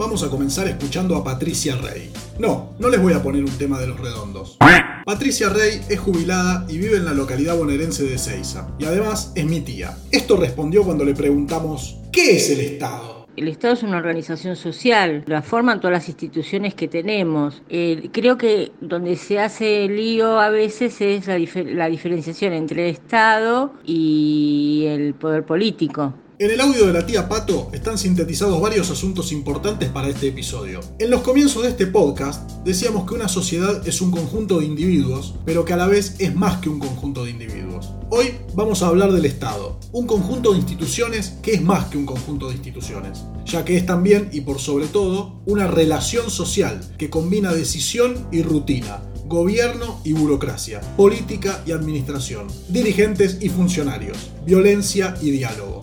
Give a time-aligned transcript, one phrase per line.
[0.00, 2.10] vamos a comenzar escuchando a Patricia Rey.
[2.38, 4.56] No, no les voy a poner un tema de los redondos.
[5.04, 8.68] Patricia Rey es jubilada y vive en la localidad bonaerense de Ceiza.
[8.78, 9.98] Y además es mi tía.
[10.10, 13.26] Esto respondió cuando le preguntamos, ¿qué es el Estado?
[13.36, 17.62] El Estado es una organización social, la forman todas las instituciones que tenemos.
[17.68, 23.74] Creo que donde se hace lío a veces es la, la diferenciación entre el Estado
[23.84, 26.14] y el poder político.
[26.40, 30.80] En el audio de la tía Pato están sintetizados varios asuntos importantes para este episodio.
[30.98, 35.34] En los comienzos de este podcast decíamos que una sociedad es un conjunto de individuos,
[35.44, 37.90] pero que a la vez es más que un conjunto de individuos.
[38.08, 42.06] Hoy vamos a hablar del Estado, un conjunto de instituciones que es más que un
[42.06, 47.10] conjunto de instituciones, ya que es también y por sobre todo una relación social que
[47.10, 55.32] combina decisión y rutina, gobierno y burocracia, política y administración, dirigentes y funcionarios, violencia y
[55.32, 55.82] diálogo.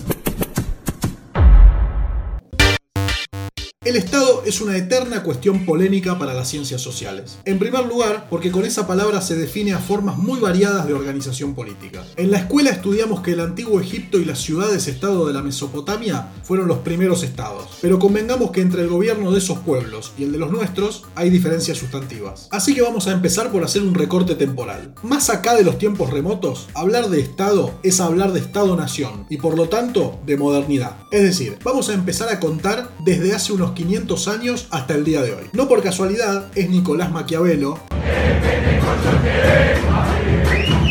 [3.88, 7.38] El Estado es una eterna cuestión polémica para las ciencias sociales.
[7.46, 11.56] En primer lugar, porque con esa palabra se define a formas muy variadas de organización
[11.56, 12.04] política.
[12.18, 16.68] En la escuela estudiamos que el antiguo Egipto y las ciudades-estado de la Mesopotamia fueron
[16.68, 20.40] los primeros estados, pero convengamos que entre el gobierno de esos pueblos y el de
[20.40, 22.50] los nuestros hay diferencias sustantivas.
[22.52, 24.96] Así que vamos a empezar por hacer un recorte temporal.
[25.02, 29.56] Más acá de los tiempos remotos, hablar de Estado es hablar de Estado-nación y por
[29.56, 30.98] lo tanto de modernidad.
[31.10, 35.22] Es decir, vamos a empezar a contar desde hace unos 500 años hasta el día
[35.22, 35.44] de hoy.
[35.54, 37.80] No por casualidad, es Nicolás Maquiavelo.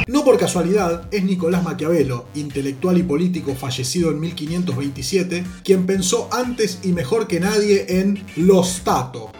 [0.06, 6.78] No por casualidad, es Nicolás Maquiavelo, intelectual y político fallecido en 1527, quien pensó antes
[6.84, 9.32] y mejor que nadie en lo Stato.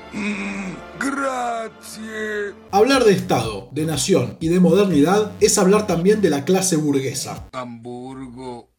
[0.99, 2.55] Gracias.
[2.73, 7.49] Hablar de Estado, de nación y de modernidad es hablar también de la clase burguesa.
[7.53, 8.76] Hamburgo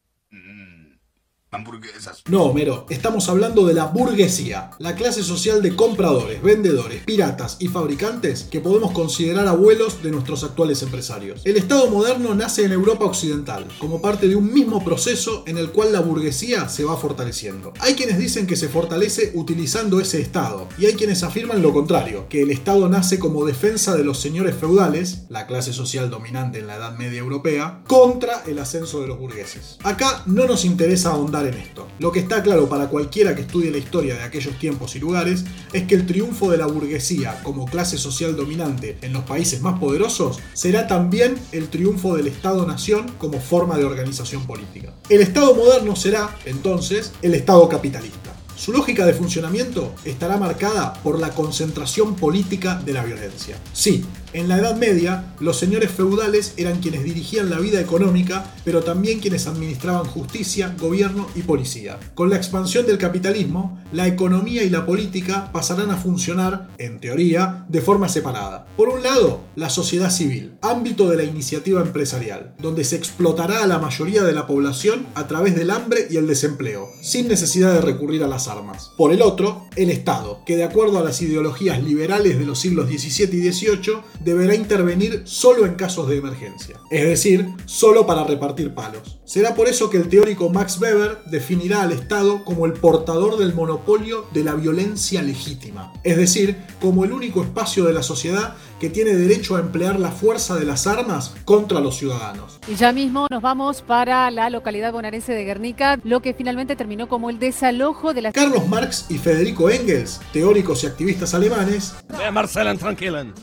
[1.49, 2.23] hamburguesas.
[2.29, 7.69] No, Mero, estamos hablando de la burguesía, la clase social de compradores, vendedores, piratas y
[7.69, 11.41] fabricantes que podemos considerar abuelos de nuestros actuales empresarios.
[11.45, 15.71] El Estado moderno nace en Europa Occidental, como parte de un mismo proceso en el
[15.71, 17.71] cual la burguesía se va fortaleciendo.
[17.79, 22.27] Hay quienes dicen que se fortalece utilizando ese Estado, y hay quienes afirman lo contrario,
[22.27, 26.67] que el Estado nace como defensa de los señores feudales, la clase social dominante en
[26.67, 29.77] la Edad Media Europea, contra el ascenso de los burgueses.
[29.83, 31.87] Acá no nos interesa ahondar en esto.
[31.99, 35.45] Lo que está claro para cualquiera que estudie la historia de aquellos tiempos y lugares
[35.73, 39.79] es que el triunfo de la burguesía como clase social dominante en los países más
[39.79, 44.93] poderosos será también el triunfo del Estado-nación como forma de organización política.
[45.09, 48.33] El Estado moderno será, entonces, el Estado capitalista.
[48.57, 53.55] Su lógica de funcionamiento estará marcada por la concentración política de la violencia.
[53.71, 58.83] Sí, en la Edad Media, los señores feudales eran quienes dirigían la vida económica, pero
[58.83, 61.97] también quienes administraban justicia, gobierno y policía.
[62.13, 67.65] Con la expansión del capitalismo, la economía y la política pasarán a funcionar, en teoría,
[67.69, 68.67] de forma separada.
[68.75, 73.67] Por un lado, la sociedad civil, ámbito de la iniciativa empresarial, donde se explotará a
[73.67, 77.81] la mayoría de la población a través del hambre y el desempleo, sin necesidad de
[77.81, 78.91] recurrir a las armas.
[78.97, 82.87] Por el otro, el Estado, que de acuerdo a las ideologías liberales de los siglos
[82.89, 88.73] XVII y XVIII, deberá intervenir solo en casos de emergencia, es decir, solo para repartir
[88.73, 89.19] palos.
[89.23, 93.53] Será por eso que el teórico Max Weber definirá al Estado como el portador del
[93.53, 98.89] monopolio de la violencia legítima, es decir, como el único espacio de la sociedad que
[98.89, 102.59] tiene derecho a emplear la fuerza de las armas contra los ciudadanos.
[102.67, 107.07] Y ya mismo nos vamos para la localidad bonaerense de Guernica, lo que finalmente terminó
[107.07, 108.31] como el desalojo de la...
[108.33, 111.95] Carlos Marx y Federico Engels, teóricos y activistas alemanes.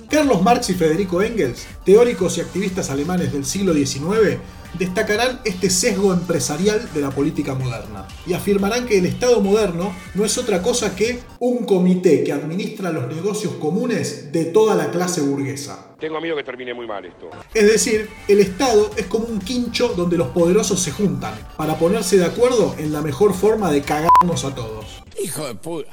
[0.09, 4.39] Carlos Marx y Federico Engels, teóricos y activistas alemanes del siglo XIX,
[4.79, 10.25] destacarán este sesgo empresarial de la política moderna y afirmarán que el Estado moderno no
[10.25, 15.21] es otra cosa que un comité que administra los negocios comunes de toda la clase
[15.21, 15.95] burguesa.
[15.99, 17.31] Tengo miedo que termine muy mal esto.
[17.55, 22.19] Es decir, el Estado es como un quincho donde los poderosos se juntan para ponerse
[22.19, 25.03] de acuerdo en la mejor forma de cagarnos a todos.
[25.23, 25.91] Hijo de puta,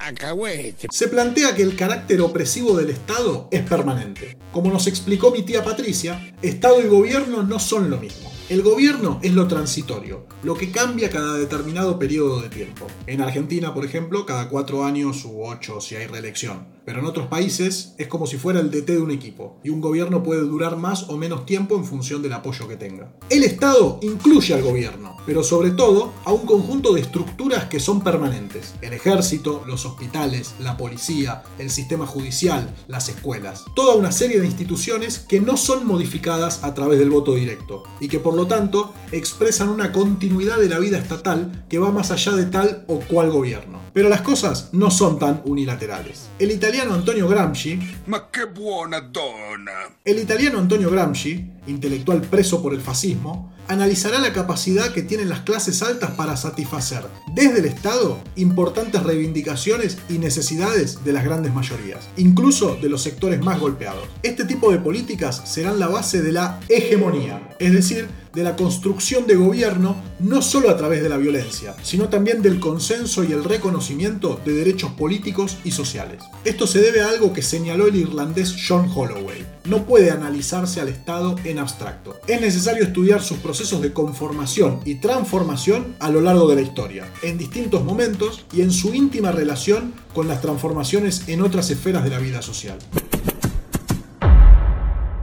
[0.90, 4.38] Se plantea que el carácter opresivo del Estado es permanente.
[4.52, 8.31] Como nos explicó mi tía Patricia, Estado y gobierno no son lo mismo.
[8.52, 12.86] El gobierno es lo transitorio, lo que cambia cada determinado periodo de tiempo.
[13.08, 16.68] En Argentina, por ejemplo, cada cuatro años u ocho si hay reelección.
[16.84, 19.82] Pero en otros países es como si fuera el DT de un equipo, y un
[19.82, 23.14] gobierno puede durar más o menos tiempo en función del apoyo que tenga.
[23.30, 28.04] El Estado incluye al gobierno, pero sobre todo a un conjunto de estructuras que son
[28.04, 28.74] permanentes.
[28.82, 33.64] El ejército, los hospitales, la policía, el sistema judicial, las escuelas.
[33.76, 38.08] Toda una serie de instituciones que no son modificadas a través del voto directo, y
[38.08, 42.10] que por lo lo tanto expresan una continuidad de la vida estatal que va más
[42.10, 43.80] allá de tal o cual gobierno.
[43.94, 46.30] Pero las cosas no son tan unilaterales.
[46.40, 47.80] El italiano Antonio Gramsci...
[48.08, 49.96] Ma buona donna!
[50.04, 55.42] El italiano Antonio Gramsci, intelectual preso por el fascismo, analizará la capacidad que tienen las
[55.42, 57.04] clases altas para satisfacer,
[57.34, 63.42] desde el Estado, importantes reivindicaciones y necesidades de las grandes mayorías, incluso de los sectores
[63.42, 64.04] más golpeados.
[64.24, 69.28] Este tipo de políticas serán la base de la hegemonía, es decir, de la construcción
[69.28, 73.44] de gobierno no solo a través de la violencia, sino también del consenso y el
[73.44, 76.24] reconocimiento de derechos políticos y sociales.
[76.46, 79.31] Esto se debe a algo que señaló el irlandés John Holloway.
[79.64, 82.20] No puede analizarse al Estado en abstracto.
[82.26, 87.08] Es necesario estudiar sus procesos de conformación y transformación a lo largo de la historia,
[87.22, 92.10] en distintos momentos y en su íntima relación con las transformaciones en otras esferas de
[92.10, 92.80] la vida social.